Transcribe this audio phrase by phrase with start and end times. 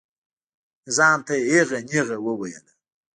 [0.87, 2.71] نظام ته یې ایغه نیغه وویله.